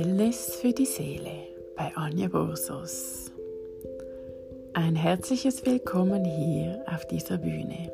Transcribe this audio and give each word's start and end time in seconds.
Wellness 0.00 0.56
für 0.56 0.72
die 0.72 0.86
Seele 0.86 1.46
bei 1.76 1.92
Anja 1.94 2.28
Borsos. 2.28 3.30
Ein 4.72 4.96
herzliches 4.96 5.66
Willkommen 5.66 6.24
hier 6.24 6.82
auf 6.86 7.06
dieser 7.06 7.36
Bühne. 7.36 7.92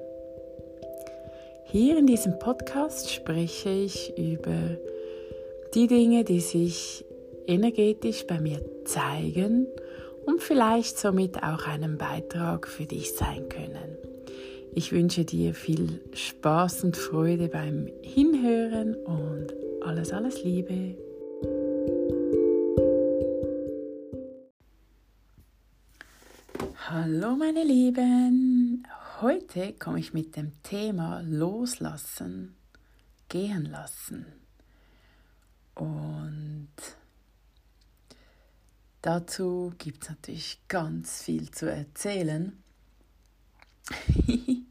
Hier 1.65 1.99
in 1.99 2.07
diesem 2.07 2.39
Podcast 2.39 3.13
spreche 3.13 3.71
ich 3.71 4.17
über 4.17 4.77
die 5.75 5.89
Dinge, 5.89 6.23
die 6.23 6.39
sich 6.39 7.05
energetisch 7.49 8.25
bei 8.25 8.39
mir 8.41 8.61
zeigen 8.85 9.67
und 10.27 10.41
vielleicht 10.41 10.99
somit 10.99 11.43
auch 11.43 11.67
einen 11.67 11.99
Beitrag 11.99 12.69
für 12.69 12.85
dich 12.85 13.15
sein 13.15 13.49
können. 13.49 13.99
Ich 14.77 14.93
wünsche 14.93 15.25
dir 15.25 15.55
viel 15.55 16.01
Spaß 16.13 16.85
und 16.85 16.97
Freude 16.97 17.49
beim 17.49 17.91
Hinhören 18.03 18.95
und 18.95 19.49
alles, 19.83 20.13
alles 20.13 20.45
Liebe. 20.45 20.95
Hallo 26.99 27.37
meine 27.37 27.63
Lieben, 27.63 28.89
heute 29.21 29.75
komme 29.75 29.99
ich 29.99 30.15
mit 30.15 30.35
dem 30.35 30.63
Thema 30.63 31.21
Loslassen, 31.21 32.57
Gehen 33.29 33.67
lassen. 33.67 34.25
Und 35.75 36.71
dazu 39.03 39.75
gibt 39.77 40.05
es 40.05 40.09
natürlich 40.09 40.59
ganz 40.69 41.23
viel 41.23 41.51
zu 41.51 41.71
erzählen. 41.71 42.63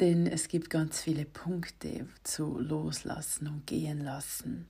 Denn 0.00 0.26
es 0.26 0.48
gibt 0.48 0.70
ganz 0.70 1.02
viele 1.02 1.26
Punkte 1.26 2.08
zu 2.22 2.58
loslassen 2.58 3.48
und 3.48 3.66
gehen 3.66 4.02
lassen. 4.02 4.66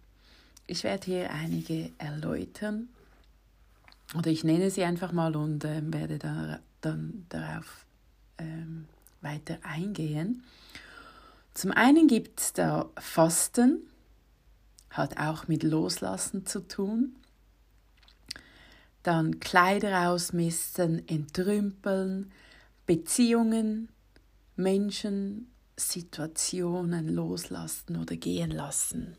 Ich 0.66 0.83
werde 0.83 1.05
hier 1.05 1.30
einige 1.30 1.92
erläutern 1.98 2.89
oder 4.17 4.31
ich 4.31 4.45
nenne 4.45 4.70
sie 4.70 4.84
einfach 4.84 5.12
mal 5.12 5.37
und 5.37 5.64
äh, 5.64 5.83
werde 5.84 6.19
da, 6.19 6.61
dann 6.81 7.27
darauf 7.28 7.87
ähm, 8.39 8.87
weiter 9.20 9.59
eingehen. 9.62 10.42
Zum 11.55 11.73
einen 11.73 12.06
gibt 12.06 12.41
es 12.41 12.53
da 12.53 12.89
Fasten, 12.98 13.81
hat 14.91 15.19
auch 15.19 15.48
mit 15.48 15.62
Loslassen 15.62 16.47
zu 16.47 16.61
tun. 16.67 17.17
Dann 19.03 19.41
Kleider 19.41 20.11
ausmisten, 20.11 21.06
entrümpeln, 21.09 22.31
Beziehungen, 22.86 23.89
Menschen, 24.56 25.51
Situationen 25.77 27.14
loslassen 27.14 27.97
oder 27.97 28.17
gehen 28.17 28.51
lassen. 28.51 29.17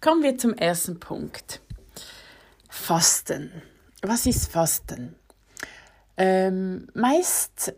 Kommen 0.00 0.22
wir 0.22 0.38
zum 0.38 0.54
ersten 0.54 1.00
Punkt. 1.00 1.60
Fasten. 2.70 3.50
Was 4.00 4.26
ist 4.26 4.50
Fasten? 4.50 5.16
Ähm, 6.16 6.86
meist 6.94 7.74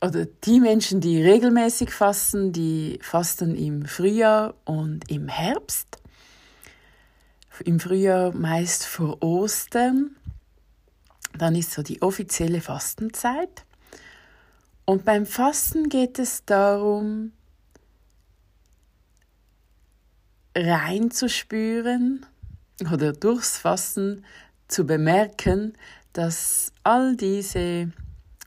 oder 0.00 0.26
die 0.26 0.60
Menschen, 0.60 1.00
die 1.00 1.22
regelmäßig 1.22 1.90
fasten, 1.90 2.52
die 2.52 2.98
fasten 3.02 3.56
im 3.56 3.84
Frühjahr 3.84 4.54
und 4.64 5.10
im 5.10 5.28
Herbst. 5.28 5.98
Im 7.64 7.80
Frühjahr 7.80 8.32
meist 8.32 8.84
vor 8.84 9.22
Ostern. 9.22 10.16
Dann 11.36 11.54
ist 11.54 11.72
so 11.72 11.82
die 11.82 12.00
offizielle 12.02 12.60
Fastenzeit. 12.60 13.64
Und 14.84 15.04
beim 15.04 15.26
Fasten 15.26 15.88
geht 15.88 16.18
es 16.18 16.44
darum, 16.44 17.32
reinzuspüren 20.54 22.26
oder 22.82 23.12
durchs 23.12 23.58
Fasten 23.58 24.24
zu 24.68 24.84
bemerken, 24.84 25.74
dass 26.12 26.72
all 26.82 27.16
diese, 27.16 27.92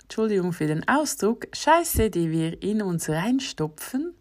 Entschuldigung 0.03 0.53
für 0.53 0.67
den 0.67 0.87
Ausdruck, 0.87 1.47
Scheiße, 1.53 2.09
die 2.09 2.31
wir 2.31 2.61
in 2.61 2.81
uns 2.81 3.09
reinstopfen, 3.09 4.13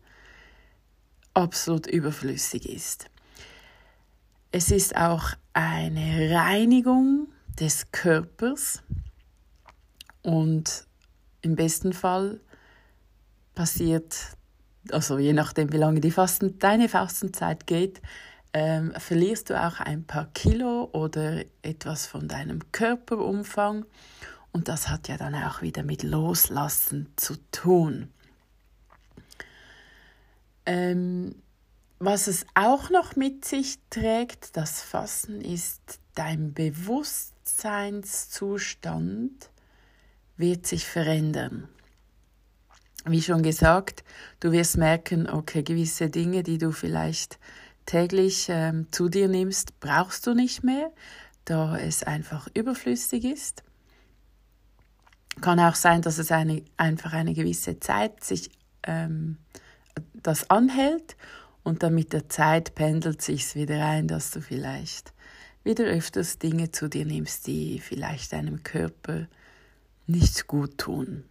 absolut 1.34 1.86
überflüssig 1.86 2.68
ist. 2.68 3.08
Es 4.52 4.70
ist 4.70 4.96
auch 4.96 5.30
eine 5.52 6.30
Reinigung 6.34 7.28
des 7.58 7.90
Körpers 7.92 8.82
und 10.22 10.86
im 11.42 11.56
besten 11.56 11.92
Fall 11.92 12.40
passiert, 13.54 14.16
also 14.90 15.18
je 15.18 15.32
nachdem, 15.32 15.72
wie 15.72 15.78
lange 15.78 16.00
die 16.00 16.10
Fasten, 16.10 16.58
deine 16.58 16.88
Fastenzeit 16.88 17.66
geht, 17.66 18.00
ähm, 18.58 18.94
verlierst 18.96 19.50
du 19.50 19.62
auch 19.62 19.80
ein 19.80 20.04
paar 20.04 20.30
Kilo 20.32 20.88
oder 20.92 21.44
etwas 21.60 22.06
von 22.06 22.26
deinem 22.26 22.72
Körperumfang. 22.72 23.84
Und 24.50 24.68
das 24.68 24.88
hat 24.88 25.08
ja 25.08 25.18
dann 25.18 25.34
auch 25.34 25.60
wieder 25.60 25.82
mit 25.82 26.02
Loslassen 26.02 27.12
zu 27.16 27.36
tun. 27.52 28.08
Ähm, 30.64 31.34
was 31.98 32.28
es 32.28 32.46
auch 32.54 32.88
noch 32.88 33.14
mit 33.14 33.44
sich 33.44 33.78
trägt, 33.90 34.56
das 34.56 34.80
Fassen, 34.80 35.42
ist 35.42 36.00
dein 36.14 36.54
Bewusstseinszustand 36.54 39.50
wird 40.38 40.66
sich 40.66 40.86
verändern. 40.86 41.68
Wie 43.04 43.20
schon 43.20 43.42
gesagt, 43.42 44.02
du 44.40 44.50
wirst 44.50 44.78
merken, 44.78 45.28
okay, 45.28 45.62
gewisse 45.62 46.08
Dinge, 46.08 46.42
die 46.42 46.56
du 46.56 46.72
vielleicht 46.72 47.38
täglich 47.86 48.48
ähm, 48.48 48.88
zu 48.90 49.08
dir 49.08 49.28
nimmst, 49.28 49.80
brauchst 49.80 50.26
du 50.26 50.34
nicht 50.34 50.62
mehr, 50.62 50.92
da 51.44 51.78
es 51.78 52.02
einfach 52.02 52.48
überflüssig 52.54 53.24
ist. 53.24 53.62
Kann 55.40 55.60
auch 55.60 55.74
sein, 55.74 56.02
dass 56.02 56.18
es 56.18 56.32
eine, 56.32 56.62
einfach 56.76 57.12
eine 57.12 57.34
gewisse 57.34 57.78
Zeit 57.78 58.24
sich 58.24 58.50
ähm, 58.82 59.38
das 60.14 60.50
anhält 60.50 61.16
und 61.62 61.82
dann 61.82 61.94
mit 61.94 62.12
der 62.12 62.28
Zeit 62.28 62.74
pendelt 62.74 63.22
sich's 63.22 63.54
wieder 63.54 63.84
ein, 63.84 64.08
dass 64.08 64.30
du 64.30 64.40
vielleicht 64.40 65.12
wieder 65.64 65.84
öfters 65.84 66.38
Dinge 66.38 66.70
zu 66.70 66.88
dir 66.88 67.04
nimmst, 67.04 67.46
die 67.46 67.80
vielleicht 67.80 68.32
deinem 68.32 68.62
Körper 68.62 69.26
nicht 70.06 70.46
gut 70.46 70.78
tun. 70.78 71.24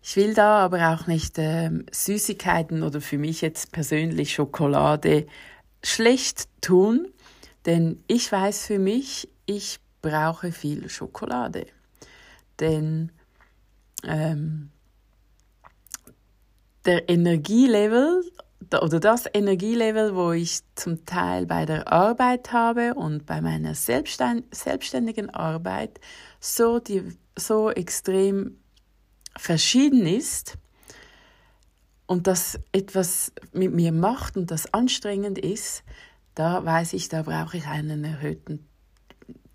Ich 0.00 0.16
will 0.16 0.34
da 0.34 0.64
aber 0.64 0.94
auch 0.94 1.06
nicht 1.06 1.38
ähm, 1.38 1.86
Süßigkeiten 1.90 2.82
oder 2.82 3.00
für 3.00 3.18
mich 3.18 3.40
jetzt 3.40 3.72
persönlich 3.72 4.32
Schokolade 4.32 5.26
schlecht 5.82 6.48
tun, 6.60 7.08
denn 7.66 8.02
ich 8.06 8.30
weiß 8.30 8.66
für 8.66 8.78
mich, 8.78 9.28
ich 9.46 9.80
brauche 10.00 10.52
viel 10.52 10.88
Schokolade. 10.88 11.66
Denn 12.60 13.12
ähm, 14.04 14.70
der 16.84 17.08
Energielevel 17.08 18.22
oder 18.82 19.00
das 19.00 19.24
Energielevel, 19.32 20.14
wo 20.14 20.32
ich 20.32 20.60
zum 20.74 21.04
Teil 21.04 21.46
bei 21.46 21.64
der 21.64 21.92
Arbeit 21.92 22.52
habe 22.52 22.94
und 22.94 23.24
bei 23.24 23.40
meiner 23.40 23.74
selbstständigen 23.74 25.30
Arbeit 25.30 26.00
so, 26.40 26.78
die, 26.78 27.02
so 27.36 27.70
extrem 27.70 28.58
verschieden 29.38 30.06
ist 30.06 30.58
und 32.06 32.26
das 32.26 32.58
etwas 32.72 33.32
mit 33.52 33.72
mir 33.72 33.92
macht 33.92 34.36
und 34.36 34.50
das 34.50 34.72
anstrengend 34.72 35.38
ist, 35.38 35.84
da 36.34 36.64
weiß 36.64 36.92
ich, 36.92 37.08
da 37.08 37.22
brauche 37.22 37.56
ich 37.56 37.66
einen 37.66 38.04
erhöhten 38.04 38.66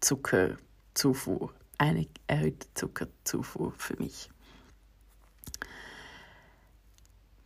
Zuckerzufuhr, 0.01 1.53
eine 1.77 2.07
erhöhte 2.27 2.67
Zuckerzufuhr 2.73 3.73
für 3.77 3.95
mich. 3.97 4.29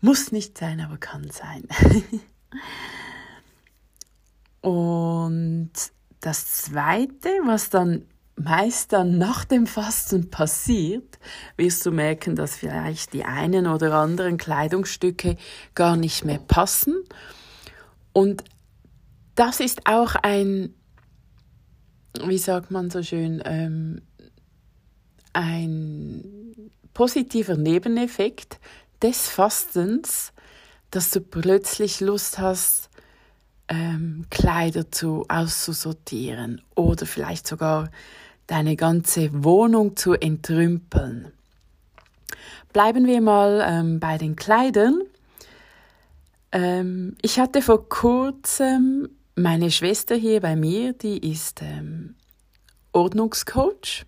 Muss 0.01 0.31
nicht 0.31 0.57
sein, 0.57 0.79
aber 0.79 0.97
kann 0.97 1.29
sein. 1.31 1.67
und 4.61 5.71
das 6.19 6.63
Zweite, 6.63 7.29
was 7.45 7.69
dann 7.69 8.05
meist 8.37 8.93
dann 8.93 9.17
nach 9.17 9.45
dem 9.45 9.65
Fasten 9.65 10.29
passiert, 10.29 11.17
wirst 11.57 11.85
du 11.85 11.91
merken, 11.91 12.35
dass 12.35 12.55
vielleicht 12.55 13.13
die 13.13 13.25
einen 13.25 13.67
oder 13.67 13.93
anderen 13.95 14.37
Kleidungsstücke 14.37 15.37
gar 15.73 15.97
nicht 15.97 16.23
mehr 16.23 16.39
passen. 16.39 16.95
Und 18.13 18.43
das 19.35 19.59
ist 19.59 19.87
auch 19.87 20.15
ein, 20.15 20.73
wie 22.23 22.37
sagt 22.37 22.71
man 22.71 22.89
so 22.89 23.01
schön, 23.01 23.41
ähm, 23.45 24.01
ein 25.33 26.71
positiver 26.93 27.57
Nebeneffekt 27.57 28.59
des 29.01 29.29
Fastens, 29.29 30.31
dass 30.91 31.11
du 31.11 31.21
plötzlich 31.21 31.99
Lust 31.99 32.39
hast, 32.39 32.89
ähm, 33.67 34.25
Kleider 34.29 34.91
zu 34.91 35.25
auszusortieren 35.27 36.61
oder 36.75 37.05
vielleicht 37.05 37.47
sogar 37.47 37.89
deine 38.47 38.75
ganze 38.75 39.43
Wohnung 39.43 39.95
zu 39.95 40.13
entrümpeln. 40.13 41.31
Bleiben 42.73 43.05
wir 43.05 43.21
mal 43.21 43.63
ähm, 43.67 43.99
bei 43.99 44.17
den 44.17 44.35
Kleidern. 44.35 45.01
Ähm, 46.51 47.15
ich 47.21 47.39
hatte 47.39 47.61
vor 47.61 47.87
kurzem 47.87 49.09
meine 49.35 49.69
Schwester 49.69 50.15
hier 50.15 50.41
bei 50.41 50.55
mir, 50.55 50.93
die 50.93 51.31
ist 51.31 51.61
ähm, 51.61 52.15
Ordnungscoach. 52.91 54.05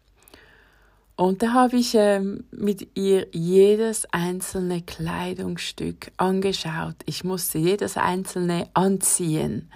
Und 1.15 1.43
da 1.43 1.51
habe 1.51 1.75
ich 1.75 1.95
ähm, 1.95 2.45
mit 2.49 2.95
ihr 2.97 3.27
jedes 3.33 4.05
einzelne 4.13 4.81
Kleidungsstück 4.81 6.11
angeschaut. 6.15 6.95
Ich 7.05 7.25
musste 7.25 7.57
jedes 7.57 7.97
einzelne 7.97 8.69
anziehen. 8.73 9.69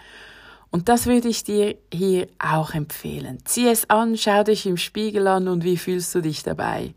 Und 0.73 0.89
das 0.89 1.05
würde 1.05 1.27
ich 1.27 1.43
dir 1.43 1.75
hier 1.93 2.25
auch 2.39 2.73
empfehlen. 2.73 3.37
Zieh 3.45 3.67
es 3.67 3.91
an, 3.91 4.17
schau 4.17 4.43
dich 4.43 4.65
im 4.65 4.77
Spiegel 4.77 5.27
an 5.27 5.47
und 5.47 5.63
wie 5.63 5.77
fühlst 5.77 6.15
du 6.15 6.21
dich 6.21 6.41
dabei? 6.41 6.95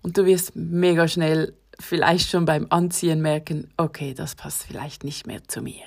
Und 0.00 0.16
du 0.16 0.26
wirst 0.26 0.54
mega 0.54 1.08
schnell 1.08 1.52
vielleicht 1.80 2.30
schon 2.30 2.44
beim 2.44 2.68
Anziehen 2.70 3.20
merken, 3.20 3.68
okay, 3.78 4.14
das 4.14 4.36
passt 4.36 4.62
vielleicht 4.62 5.02
nicht 5.02 5.26
mehr 5.26 5.40
zu 5.48 5.60
mir. 5.60 5.82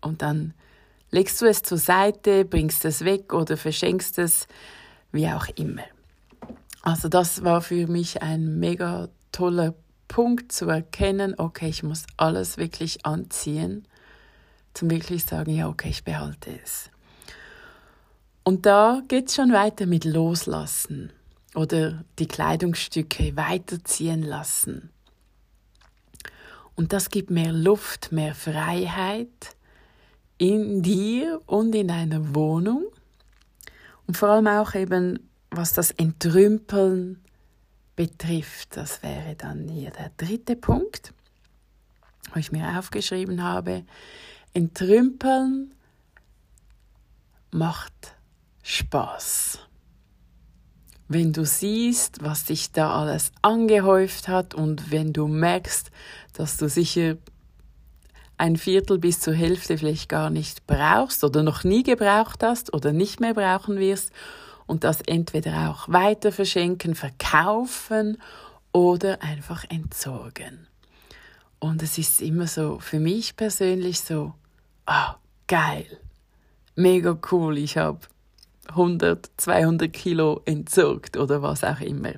Und 0.00 0.22
dann 0.22 0.54
legst 1.10 1.42
du 1.42 1.44
es 1.44 1.60
zur 1.60 1.76
Seite, 1.76 2.46
bringst 2.46 2.86
es 2.86 3.04
weg 3.04 3.34
oder 3.34 3.58
verschenkst 3.58 4.18
es, 4.18 4.48
wie 5.12 5.28
auch 5.28 5.46
immer. 5.56 5.84
Also 6.80 7.10
das 7.10 7.44
war 7.44 7.60
für 7.60 7.86
mich 7.86 8.22
ein 8.22 8.58
mega 8.58 9.10
toller 9.30 9.74
Punkt 10.08 10.52
zu 10.52 10.70
erkennen, 10.70 11.34
okay, 11.36 11.68
ich 11.68 11.82
muss 11.82 12.06
alles 12.16 12.56
wirklich 12.56 13.04
anziehen, 13.04 13.86
zum 14.74 14.90
wirklich 14.90 15.24
sagen, 15.24 15.54
ja, 15.54 15.68
okay, 15.68 15.90
ich 15.90 16.04
behalte 16.04 16.50
es. 16.62 16.90
Und 18.44 18.66
da 18.66 19.02
geht 19.08 19.28
es 19.28 19.34
schon 19.34 19.52
weiter 19.52 19.86
mit 19.86 20.04
Loslassen 20.04 21.12
oder 21.54 22.04
die 22.18 22.26
Kleidungsstücke 22.26 23.36
weiterziehen 23.36 24.22
lassen. 24.22 24.90
Und 26.74 26.92
das 26.92 27.10
gibt 27.10 27.30
mehr 27.30 27.52
Luft, 27.52 28.12
mehr 28.12 28.34
Freiheit 28.34 29.56
in 30.38 30.82
dir 30.82 31.40
und 31.46 31.74
in 31.74 31.88
deiner 31.88 32.34
Wohnung. 32.34 32.84
Und 34.06 34.16
vor 34.16 34.30
allem 34.30 34.46
auch 34.46 34.74
eben, 34.74 35.28
was 35.50 35.72
das 35.72 35.90
Entrümpeln 35.90 37.22
betrifft. 37.96 38.76
Das 38.76 39.02
wäre 39.02 39.34
dann 39.36 39.68
hier 39.68 39.90
der 39.90 40.10
dritte 40.16 40.56
Punkt, 40.56 41.12
wo 42.32 42.40
ich 42.40 42.50
mir 42.50 42.78
aufgeschrieben 42.78 43.42
habe. 43.42 43.84
Entrümpeln 44.52 45.74
macht 47.50 48.16
Spaß 48.62 49.60
wenn 51.10 51.32
du 51.32 51.44
siehst, 51.44 52.22
was 52.22 52.46
sich 52.46 52.70
da 52.70 52.94
alles 52.94 53.32
angehäuft 53.42 54.28
hat 54.28 54.54
und 54.54 54.92
wenn 54.92 55.12
du 55.12 55.26
merkst, 55.26 55.90
dass 56.34 56.56
du 56.56 56.68
sicher 56.68 57.16
ein 58.38 58.56
Viertel 58.56 58.98
bis 58.98 59.18
zur 59.18 59.34
Hälfte 59.34 59.76
vielleicht 59.76 60.08
gar 60.08 60.30
nicht 60.30 60.68
brauchst 60.68 61.24
oder 61.24 61.42
noch 61.42 61.64
nie 61.64 61.82
gebraucht 61.82 62.44
hast 62.44 62.72
oder 62.72 62.92
nicht 62.92 63.18
mehr 63.18 63.34
brauchen 63.34 63.80
wirst 63.80 64.12
und 64.68 64.84
das 64.84 65.00
entweder 65.00 65.68
auch 65.68 65.88
weiter 65.88 66.30
verschenken, 66.30 66.94
verkaufen 66.94 68.16
oder 68.70 69.20
einfach 69.20 69.64
entsorgen. 69.68 70.68
Und 71.58 71.82
es 71.82 71.98
ist 71.98 72.22
immer 72.22 72.46
so, 72.46 72.78
für 72.78 73.00
mich 73.00 73.34
persönlich 73.34 73.98
so, 74.00 74.32
oh, 74.90 75.14
geil, 75.46 75.86
mega 76.74 77.18
cool, 77.30 77.56
ich 77.58 77.76
habe 77.76 78.00
100, 78.68 79.30
200 79.36 79.92
Kilo 79.92 80.42
entsorgt 80.44 81.16
oder 81.16 81.42
was 81.42 81.64
auch 81.64 81.80
immer. 81.80 82.14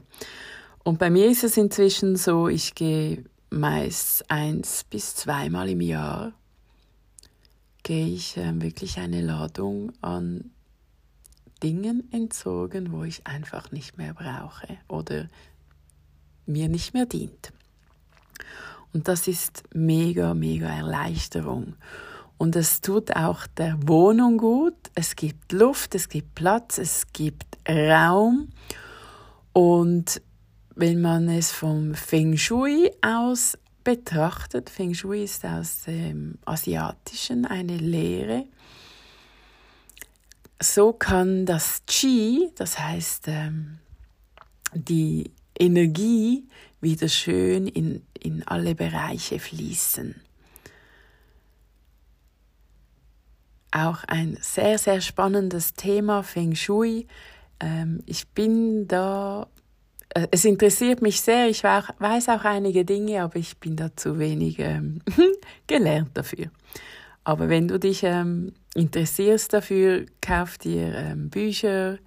Und 0.84 0.98
bei 0.98 1.10
mir 1.10 1.28
ist 1.28 1.44
es 1.44 1.56
inzwischen 1.56 2.16
so, 2.16 2.48
ich 2.48 2.74
gehe 2.74 3.24
meist 3.50 4.30
eins 4.30 4.84
bis 4.84 5.14
zweimal 5.14 5.68
im 5.68 5.80
Jahr, 5.80 6.32
gehe 7.82 8.08
ich 8.08 8.36
äh, 8.36 8.60
wirklich 8.60 8.98
eine 8.98 9.20
Ladung 9.20 9.92
an 10.00 10.50
Dingen 11.62 12.08
entsorgen, 12.12 12.92
wo 12.92 13.04
ich 13.04 13.26
einfach 13.26 13.70
nicht 13.70 13.98
mehr 13.98 14.14
brauche 14.14 14.78
oder 14.88 15.28
mir 16.46 16.68
nicht 16.68 16.94
mehr 16.94 17.06
dient. 17.06 17.52
Und 18.92 19.08
das 19.08 19.28
ist 19.28 19.62
mega, 19.72 20.34
mega 20.34 20.68
Erleichterung. 20.68 21.76
Und 22.42 22.56
es 22.56 22.80
tut 22.80 23.14
auch 23.14 23.46
der 23.46 23.78
Wohnung 23.86 24.36
gut. 24.36 24.74
Es 24.96 25.14
gibt 25.14 25.52
Luft, 25.52 25.94
es 25.94 26.08
gibt 26.08 26.34
Platz, 26.34 26.76
es 26.78 27.06
gibt 27.12 27.46
Raum. 27.68 28.48
Und 29.52 30.20
wenn 30.74 31.00
man 31.00 31.28
es 31.28 31.52
vom 31.52 31.94
Feng 31.94 32.36
Shui 32.36 32.90
aus 33.00 33.56
betrachtet, 33.84 34.70
Feng 34.70 34.92
Shui 34.92 35.22
ist 35.22 35.44
aus 35.44 35.82
dem 35.82 36.36
Asiatischen 36.44 37.46
eine 37.46 37.76
Lehre, 37.76 38.46
so 40.60 40.92
kann 40.92 41.46
das 41.46 41.82
Qi, 41.86 42.50
das 42.56 42.76
heißt 42.76 43.28
ähm, 43.28 43.78
die 44.74 45.30
Energie, 45.56 46.48
wieder 46.80 47.06
schön 47.06 47.68
in, 47.68 48.04
in 48.18 48.44
alle 48.48 48.74
Bereiche 48.74 49.38
fließen. 49.38 50.16
Auch 53.72 54.04
ein 54.04 54.38
sehr, 54.40 54.78
sehr 54.78 55.00
spannendes 55.00 55.74
Thema, 55.74 56.22
Feng 56.22 56.54
Shui. 56.54 57.06
Ähm, 57.60 58.02
ich 58.06 58.28
bin 58.28 58.86
da, 58.86 59.48
äh, 60.10 60.28
es 60.30 60.44
interessiert 60.44 61.02
mich 61.02 61.20
sehr, 61.20 61.48
ich 61.48 61.64
weiß 61.64 62.28
auch 62.28 62.44
einige 62.44 62.84
Dinge, 62.84 63.22
aber 63.22 63.36
ich 63.36 63.58
bin 63.58 63.76
da 63.76 63.94
zu 63.96 64.18
wenig 64.18 64.58
ähm, 64.58 65.00
gelernt 65.66 66.10
dafür. 66.14 66.50
Aber 67.24 67.48
wenn 67.48 67.68
du 67.68 67.78
dich 67.78 68.02
ähm, 68.02 68.52
interessierst 68.74 69.52
dafür, 69.52 70.06
kauf 70.20 70.58
dir 70.58 70.94
ähm, 70.94 71.30
Bücher 71.30 71.98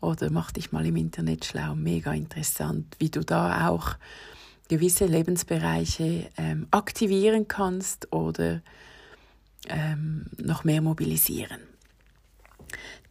oder 0.00 0.30
mach 0.30 0.50
dich 0.50 0.72
mal 0.72 0.84
im 0.86 0.96
Internet 0.96 1.44
schlau. 1.44 1.74
Mega 1.74 2.12
interessant, 2.12 2.96
wie 2.98 3.10
du 3.10 3.20
da 3.20 3.68
auch 3.68 3.96
gewisse 4.68 5.06
Lebensbereiche 5.06 6.28
ähm, 6.36 6.66
aktivieren 6.70 7.48
kannst 7.48 8.12
oder 8.12 8.60
ähm, 9.68 10.26
noch 10.38 10.64
mehr 10.64 10.80
mobilisieren. 10.80 11.60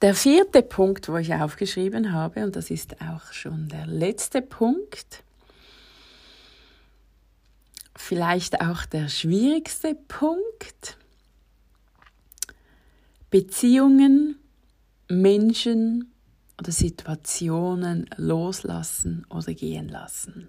Der 0.01 0.15
vierte 0.15 0.61
Punkt, 0.61 1.09
wo 1.09 1.17
ich 1.17 1.33
aufgeschrieben 1.33 2.13
habe, 2.13 2.43
und 2.45 2.55
das 2.55 2.71
ist 2.71 3.01
auch 3.01 3.33
schon 3.33 3.67
der 3.67 3.85
letzte 3.85 4.41
Punkt, 4.41 5.23
vielleicht 7.95 8.61
auch 8.61 8.85
der 8.85 9.09
schwierigste 9.09 9.95
Punkt, 9.95 10.97
Beziehungen, 13.29 14.39
Menschen 15.09 16.11
oder 16.59 16.71
Situationen 16.71 18.09
loslassen 18.15 19.25
oder 19.29 19.53
gehen 19.53 19.89
lassen. 19.89 20.47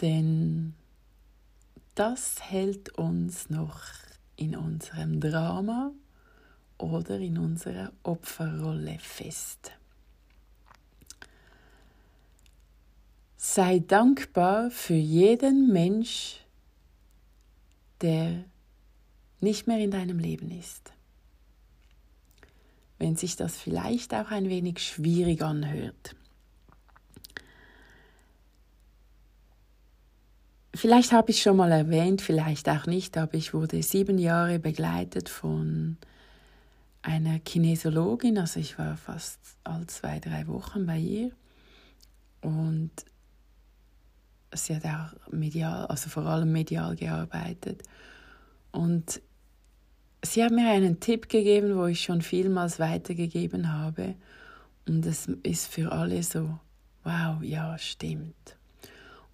Denn 0.00 0.74
das 1.94 2.50
hält 2.50 2.98
uns 2.98 3.50
noch 3.50 3.82
in 4.36 4.56
unserem 4.56 5.20
Drama 5.20 5.92
oder 6.78 7.18
in 7.18 7.38
unserer 7.38 7.92
Opferrolle 8.02 8.98
fest. 8.98 9.72
Sei 13.36 13.78
dankbar 13.78 14.70
für 14.70 14.94
jeden 14.94 15.72
Mensch, 15.72 16.40
der 18.00 18.44
nicht 19.40 19.66
mehr 19.66 19.78
in 19.78 19.90
deinem 19.90 20.18
Leben 20.18 20.50
ist. 20.50 20.92
Wenn 22.98 23.16
sich 23.16 23.36
das 23.36 23.56
vielleicht 23.56 24.14
auch 24.14 24.30
ein 24.30 24.48
wenig 24.48 24.80
schwierig 24.80 25.42
anhört. 25.42 26.16
Vielleicht 30.74 31.12
habe 31.12 31.30
ich 31.30 31.40
schon 31.40 31.56
mal 31.56 31.70
erwähnt, 31.70 32.20
vielleicht 32.20 32.68
auch 32.68 32.86
nicht, 32.86 33.16
aber 33.16 33.34
ich 33.34 33.54
wurde 33.54 33.80
sieben 33.82 34.18
Jahre 34.18 34.58
begleitet 34.58 35.28
von 35.28 35.98
einer 37.00 37.38
Kinesiologin, 37.38 38.38
also 38.38 38.58
ich 38.58 38.76
war 38.76 38.96
fast 38.96 39.38
all 39.62 39.86
zwei, 39.86 40.18
drei 40.18 40.48
Wochen 40.48 40.84
bei 40.86 40.98
ihr. 40.98 41.30
Und 42.40 42.90
sie 44.52 44.74
hat 44.74 44.84
auch 44.84 45.32
medial, 45.32 45.86
also 45.86 46.10
vor 46.10 46.26
allem 46.26 46.50
medial 46.50 46.96
gearbeitet. 46.96 47.82
Und 48.72 49.20
sie 50.22 50.42
hat 50.42 50.50
mir 50.50 50.68
einen 50.70 50.98
Tipp 50.98 51.28
gegeben, 51.28 51.76
wo 51.76 51.86
ich 51.86 52.00
schon 52.00 52.20
vielmals 52.20 52.80
weitergegeben 52.80 53.72
habe. 53.72 54.16
Und 54.88 55.06
es 55.06 55.28
ist 55.44 55.68
für 55.68 55.92
alle 55.92 56.22
so, 56.24 56.58
wow, 57.04 57.40
ja, 57.42 57.78
stimmt. 57.78 58.56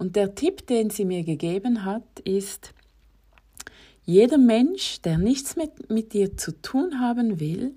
Und 0.00 0.16
der 0.16 0.34
Tipp, 0.34 0.66
den 0.66 0.88
sie 0.88 1.04
mir 1.04 1.24
gegeben 1.24 1.84
hat, 1.84 2.20
ist, 2.24 2.72
jeder 4.06 4.38
Mensch, 4.38 5.02
der 5.02 5.18
nichts 5.18 5.56
mit, 5.56 5.90
mit 5.90 6.14
dir 6.14 6.38
zu 6.38 6.52
tun 6.62 7.00
haben 7.00 7.38
will, 7.38 7.74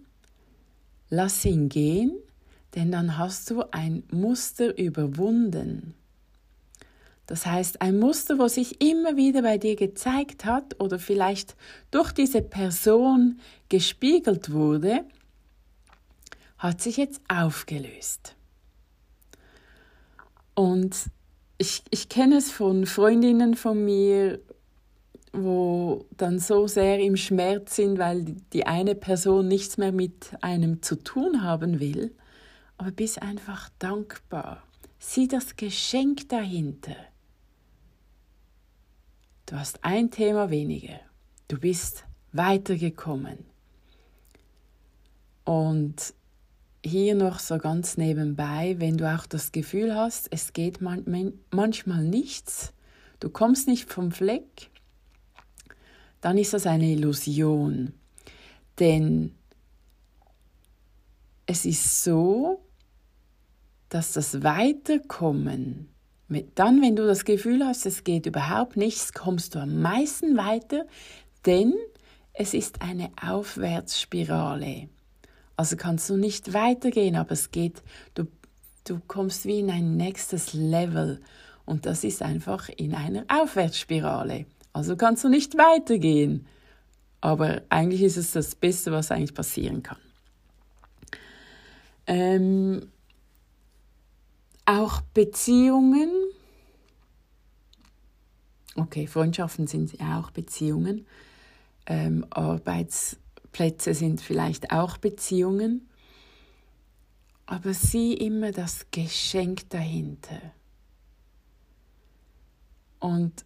lass 1.09 1.43
ihn 1.43 1.67
gehen, 1.67 2.13
denn 2.75 2.93
dann 2.93 3.17
hast 3.17 3.49
du 3.49 3.63
ein 3.71 4.03
Muster 4.09 4.77
überwunden. 4.77 5.95
Das 7.25 7.45
heißt, 7.45 7.81
ein 7.81 7.99
Muster, 7.99 8.39
wo 8.39 8.47
sich 8.47 8.79
immer 8.79 9.17
wieder 9.17 9.41
bei 9.41 9.57
dir 9.57 9.75
gezeigt 9.75 10.45
hat 10.45 10.79
oder 10.79 10.99
vielleicht 10.99 11.57
durch 11.91 12.13
diese 12.13 12.41
Person 12.41 13.41
gespiegelt 13.67 14.53
wurde, 14.53 15.03
hat 16.57 16.79
sich 16.79 16.95
jetzt 16.95 17.19
aufgelöst. 17.27 18.37
Und 20.53 20.95
ich, 21.63 21.81
ich 21.91 22.09
kenne 22.09 22.37
es 22.37 22.51
von 22.51 22.85
Freundinnen 22.85 23.55
von 23.55 23.85
mir, 23.85 24.41
wo 25.31 26.05
dann 26.17 26.37
so 26.37 26.67
sehr 26.67 26.99
im 26.99 27.15
Schmerz 27.15 27.77
sind, 27.77 27.97
weil 27.97 28.35
die 28.51 28.67
eine 28.67 28.95
Person 28.95 29.47
nichts 29.47 29.77
mehr 29.77 29.93
mit 29.93 30.33
einem 30.41 30.81
zu 30.81 30.97
tun 30.97 31.41
haben 31.41 31.79
will. 31.79 32.13
Aber 32.77 32.91
bist 32.91 33.21
einfach 33.21 33.69
dankbar. 33.79 34.61
Sieh 34.99 35.29
das 35.29 35.55
Geschenk 35.55 36.27
dahinter. 36.27 36.97
Du 39.45 39.55
hast 39.55 39.85
ein 39.85 40.11
Thema 40.11 40.49
weniger. 40.49 40.99
Du 41.47 41.57
bist 41.57 42.03
weitergekommen. 42.33 43.37
Und 45.45 46.13
hier 46.85 47.15
noch 47.15 47.39
so 47.39 47.57
ganz 47.57 47.97
nebenbei, 47.97 48.75
wenn 48.79 48.97
du 48.97 49.13
auch 49.13 49.25
das 49.25 49.51
Gefühl 49.51 49.95
hast, 49.95 50.27
es 50.31 50.53
geht 50.53 50.81
manchmal 50.81 52.03
nichts, 52.03 52.73
du 53.19 53.29
kommst 53.29 53.67
nicht 53.67 53.89
vom 53.89 54.11
Fleck, 54.11 54.69
dann 56.21 56.37
ist 56.37 56.53
das 56.53 56.67
eine 56.67 56.91
Illusion. 56.91 57.93
Denn 58.79 59.35
es 61.45 61.65
ist 61.65 62.03
so, 62.03 62.61
dass 63.89 64.13
das 64.13 64.43
Weiterkommen, 64.43 65.89
dann, 66.55 66.81
wenn 66.81 66.95
du 66.95 67.05
das 67.05 67.25
Gefühl 67.25 67.63
hast, 67.65 67.85
es 67.85 68.03
geht 68.03 68.25
überhaupt 68.25 68.75
nichts, 68.75 69.13
kommst 69.13 69.55
du 69.55 69.59
am 69.59 69.81
meisten 69.81 70.35
weiter, 70.35 70.85
denn 71.45 71.73
es 72.33 72.53
ist 72.53 72.81
eine 72.81 73.11
Aufwärtsspirale. 73.21 74.89
Also 75.55 75.75
kannst 75.75 76.09
du 76.09 76.17
nicht 76.17 76.53
weitergehen, 76.53 77.15
aber 77.15 77.31
es 77.31 77.51
geht, 77.51 77.83
du, 78.15 78.27
du 78.85 78.99
kommst 79.07 79.45
wie 79.45 79.59
in 79.59 79.69
ein 79.69 79.97
nächstes 79.97 80.53
Level 80.53 81.19
und 81.65 81.85
das 81.85 82.03
ist 82.03 82.21
einfach 82.21 82.69
in 82.69 82.95
einer 82.95 83.25
Aufwärtsspirale. 83.27 84.45
Also 84.73 84.95
kannst 84.95 85.23
du 85.23 85.29
nicht 85.29 85.57
weitergehen. 85.57 86.47
Aber 87.21 87.61
eigentlich 87.69 88.01
ist 88.01 88.17
es 88.17 88.31
das 88.31 88.55
Beste, 88.55 88.91
was 88.91 89.11
eigentlich 89.11 89.33
passieren 89.33 89.81
kann. 89.81 89.97
Ähm, 92.05 92.89
auch 94.65 94.99
Beziehungen, 95.13 96.09
okay, 98.75 99.07
Freundschaften 99.07 99.67
sind 99.67 100.01
auch 100.01 100.31
Beziehungen, 100.31 101.05
ähm, 101.85 102.25
Arbeitsplätze 103.53 103.93
sind 103.93 104.21
vielleicht 104.21 104.71
auch 104.71 104.97
Beziehungen, 104.97 105.87
aber 107.45 107.73
sieh 107.73 108.13
immer 108.13 108.51
das 108.51 108.87
Geschenk 108.91 109.69
dahinter. 109.69 110.41
Und 112.99 113.45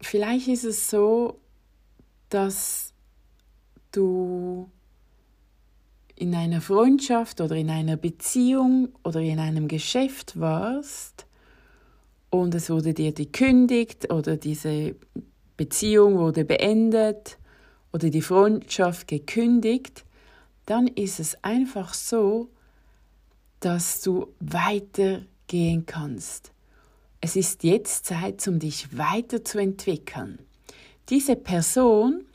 vielleicht 0.00 0.48
ist 0.48 0.64
es 0.64 0.90
so, 0.90 1.38
dass 2.30 2.92
du 3.92 4.68
in 6.16 6.34
einer 6.34 6.60
Freundschaft 6.60 7.40
oder 7.40 7.54
in 7.54 7.70
einer 7.70 7.96
Beziehung 7.96 8.88
oder 9.04 9.20
in 9.20 9.38
einem 9.38 9.68
Geschäft 9.68 10.40
warst 10.40 11.26
und 12.30 12.54
es 12.54 12.70
wurde 12.70 12.94
dir 12.94 13.12
gekündigt 13.12 14.10
oder 14.10 14.36
diese 14.36 14.96
Beziehung 15.56 16.18
wurde 16.18 16.44
beendet 16.44 17.38
oder 17.92 18.10
die 18.10 18.22
Freundschaft 18.22 19.08
gekündigt, 19.08 20.04
dann 20.66 20.86
ist 20.86 21.20
es 21.20 21.42
einfach 21.42 21.94
so, 21.94 22.48
dass 23.60 24.02
du 24.02 24.28
weitergehen 24.40 25.86
kannst. 25.86 26.52
Es 27.20 27.36
ist 27.36 27.64
jetzt 27.64 28.06
Zeit, 28.06 28.46
um 28.46 28.58
dich 28.58 28.96
weiterzuentwickeln. 28.96 30.38
Diese 31.08 31.36
Person, 31.36 32.26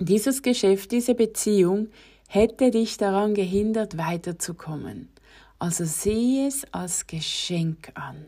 dieses 0.00 0.42
Geschäft, 0.42 0.92
diese 0.92 1.14
Beziehung 1.14 1.88
hätte 2.28 2.70
dich 2.70 2.96
daran 2.96 3.34
gehindert, 3.34 3.96
weiterzukommen. 3.96 5.08
Also 5.58 5.84
sieh 5.84 6.46
es 6.46 6.64
als 6.72 7.06
Geschenk 7.06 7.90
an. 7.94 8.26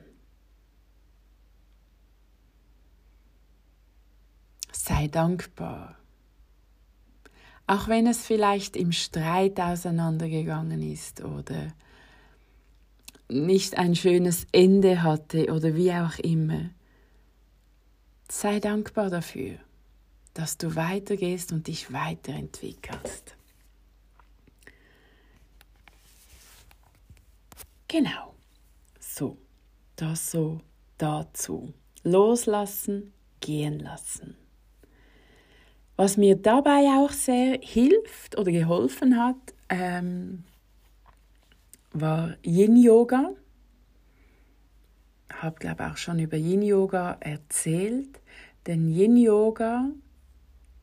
Sei 4.73 5.09
dankbar. 5.09 5.97
Auch 7.67 7.89
wenn 7.89 8.07
es 8.07 8.27
vielleicht 8.27 8.77
im 8.77 8.93
Streit 8.93 9.61
auseinandergegangen 9.61 10.83
ist 10.83 11.23
oder 11.23 11.73
nicht 13.29 13.79
ein 13.79 13.95
schönes 13.95 14.47
Ende 14.53 15.03
hatte 15.03 15.53
oder 15.53 15.77
wie 15.77 15.93
auch 15.93 16.19
immer. 16.19 16.71
Sei 18.29 18.61
dankbar 18.61 19.11
dafür, 19.11 19.59
dass 20.35 20.59
du 20.59 20.75
weitergehst 20.75 21.53
und 21.53 21.67
dich 21.67 21.93
weiterentwickelst. 21.93 23.37
Genau. 27.87 28.35
So, 28.99 29.37
das 29.97 30.31
so 30.31 30.61
dazu. 30.99 31.75
Loslassen, 32.03 33.13
gehen 33.41 33.81
lassen. 33.81 34.40
Was 36.01 36.17
mir 36.17 36.37
dabei 36.37 36.87
auch 36.97 37.11
sehr 37.11 37.59
hilft 37.61 38.39
oder 38.39 38.51
geholfen 38.51 39.23
hat, 39.23 39.37
ähm, 39.69 40.45
war 41.93 42.39
Yin 42.43 42.79
Yoga. 42.79 43.33
Ich 45.29 45.43
habe 45.43 45.57
glaube 45.59 45.87
auch 45.87 45.99
schon 45.99 46.19
über 46.19 46.39
Yin 46.39 46.63
Yoga 46.63 47.19
erzählt, 47.21 48.19
denn 48.67 48.89
Yin 48.89 49.19
Yoga 49.19 49.91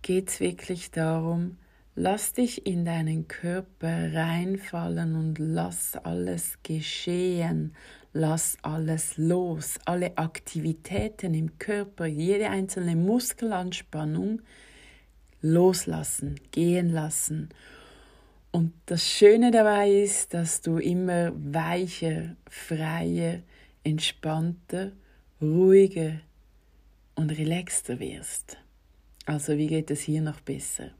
geht 0.04 0.30
es 0.30 0.40
wirklich 0.40 0.92
darum, 0.92 1.58
Lass 2.00 2.34
dich 2.34 2.68
in 2.68 2.86
deinen 2.86 3.28
Körper 3.28 4.14
reinfallen 4.14 5.16
und 5.16 5.40
lass 5.40 5.96
alles 5.96 6.60
geschehen. 6.62 7.74
Lass 8.14 8.56
alles 8.62 9.18
los. 9.18 9.80
Alle 9.86 10.16
Aktivitäten 10.16 11.34
im 11.34 11.58
Körper, 11.58 12.06
jede 12.06 12.52
einzelne 12.52 12.96
Muskelanspannung 12.96 14.44
loslassen, 15.42 16.40
gehen 16.52 16.90
lassen. 16.90 17.50
Und 18.52 18.74
das 18.86 19.08
Schöne 19.08 19.52
dabei 19.52 19.92
ist, 19.92 20.34
dass 20.34 20.62
du 20.62 20.78
immer 20.78 21.32
weicher, 21.36 22.36
freier, 22.50 23.40
entspannter, 23.84 24.92
ruhiger 25.42 26.14
und 27.16 27.30
relaxter 27.32 28.00
wirst. 28.00 28.58
Also 29.26 29.58
wie 29.58 29.68
geht 29.68 29.92
es 29.92 30.02
hier 30.02 30.22
noch 30.22 30.40
besser? 30.42 30.92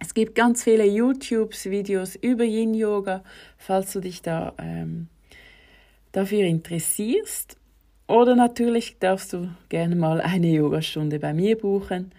Es 0.00 0.14
gibt 0.14 0.34
ganz 0.34 0.62
viele 0.62 0.86
YouTube-Videos 0.86 2.14
über 2.16 2.44
Yin-Yoga, 2.44 3.24
falls 3.56 3.92
du 3.92 4.00
dich 4.00 4.22
da 4.22 4.54
ähm, 4.58 5.08
dafür 6.12 6.44
interessierst. 6.44 7.56
Oder 8.06 8.36
natürlich 8.36 8.98
darfst 9.00 9.32
du 9.32 9.48
gerne 9.68 9.96
mal 9.96 10.20
eine 10.20 10.48
Yogastunde 10.48 11.18
bei 11.18 11.34
mir 11.34 11.58
buchen. 11.58 12.12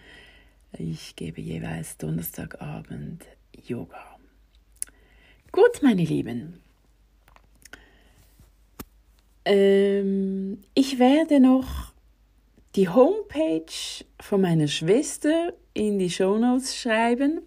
Ich 0.72 1.16
gebe 1.16 1.40
jeweils 1.40 1.96
Donnerstagabend 1.96 3.24
Yoga. 3.66 4.18
Gut, 5.50 5.82
meine 5.82 6.04
Lieben. 6.04 6.60
Ähm, 9.44 10.62
ich 10.74 10.98
werde 11.00 11.40
noch 11.40 11.92
die 12.76 12.88
Homepage 12.88 13.64
von 14.20 14.42
meiner 14.42 14.68
Schwester 14.68 15.52
in 15.74 15.98
die 15.98 16.10
Shownotes 16.10 16.76
schreiben. 16.76 17.40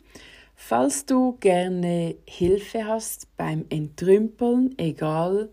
Falls 0.55 1.05
du 1.05 1.37
gerne 1.39 2.15
Hilfe 2.27 2.85
hast 2.85 3.27
beim 3.37 3.65
Entrümpeln, 3.69 4.77
egal 4.77 5.49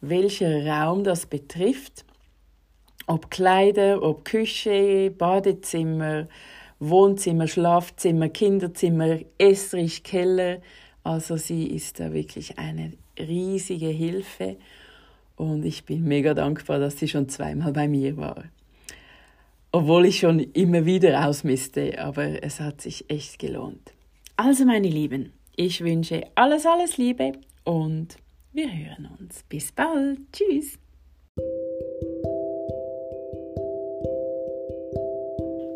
welcher 0.00 0.64
Raum 0.64 1.02
das 1.02 1.26
betrifft, 1.26 2.04
ob 3.06 3.30
Kleider, 3.30 4.02
ob 4.02 4.24
Küche, 4.24 5.10
Badezimmer, 5.10 6.28
Wohnzimmer, 6.80 7.46
Schlafzimmer, 7.46 8.28
Kinderzimmer, 8.28 9.18
Estrich, 9.38 10.02
Keller, 10.02 10.60
also 11.02 11.36
sie 11.36 11.66
ist 11.66 12.00
da 12.00 12.12
wirklich 12.12 12.58
eine 12.58 12.92
riesige 13.18 13.88
Hilfe 13.88 14.56
und 15.36 15.64
ich 15.64 15.84
bin 15.84 16.04
mega 16.04 16.34
dankbar, 16.34 16.78
dass 16.78 16.98
sie 16.98 17.08
schon 17.08 17.28
zweimal 17.28 17.72
bei 17.72 17.88
mir 17.88 18.16
war 18.16 18.44
obwohl 19.74 20.06
ich 20.06 20.20
schon 20.20 20.38
immer 20.38 20.86
wieder 20.86 21.26
ausmiste, 21.26 21.98
aber 21.98 22.44
es 22.44 22.60
hat 22.60 22.80
sich 22.80 23.10
echt 23.10 23.40
gelohnt. 23.40 23.92
Also 24.36 24.64
meine 24.64 24.86
Lieben, 24.86 25.32
ich 25.56 25.80
wünsche 25.80 26.28
alles, 26.36 26.64
alles 26.64 26.96
Liebe 26.96 27.32
und 27.64 28.16
wir 28.52 28.72
hören 28.72 29.08
uns. 29.18 29.42
Bis 29.48 29.72
bald. 29.72 30.20
Tschüss. 30.32 30.78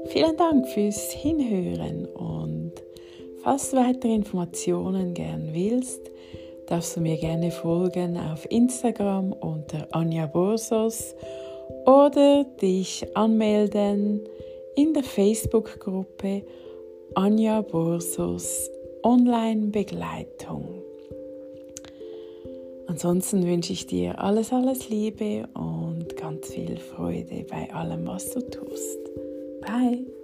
Vielen 0.09 0.37
Dank 0.37 0.67
fürs 0.69 1.13
Hinhören 1.13 2.07
und 2.07 2.73
falls 3.43 3.71
du 3.71 3.77
weitere 3.77 4.15
Informationen 4.15 5.13
gern 5.13 5.51
willst, 5.53 6.11
darfst 6.67 6.97
du 6.97 7.01
mir 7.01 7.17
gerne 7.19 7.51
folgen 7.51 8.17
auf 8.17 8.51
Instagram 8.51 9.33
unter 9.33 9.87
Anja 9.91 10.27
Borsos 10.27 11.15
oder 11.85 12.45
dich 12.61 13.05
anmelden 13.15 14.27
in 14.77 14.95
der 14.95 15.03
Facebook-Gruppe 15.05 16.43
Anja 17.15 17.61
Borsos 17.61 18.71
Online-Begleitung. 19.03 20.83
Ansonsten 22.87 23.47
wünsche 23.47 23.75
ich 23.75 23.87
dir 23.87 24.19
alles, 24.19 24.53
alles 24.53 24.89
Liebe 24.89 25.47
und 25.55 26.17
ganz 26.17 26.49
viel 26.49 26.79
Freude 26.79 27.45
bei 27.49 27.73
allem, 27.73 28.07
was 28.07 28.31
du 28.31 28.41
tust. 28.41 28.99
Bye! 29.61 30.18